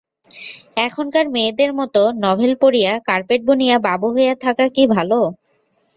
এখনকার 0.85 1.25
মেয়েদের 1.29 1.71
মতো 1.79 2.01
নভেল 2.23 2.53
পড়িয়া, 2.61 2.91
কার্পেট 3.07 3.41
বুনিয়া, 3.47 3.75
বাবু 3.87 4.07
হইয়া 4.15 4.35
থাকা 4.45 4.65
কি 4.75 4.83
ভালো। 4.95 5.19